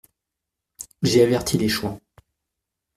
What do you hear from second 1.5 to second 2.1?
les chouans.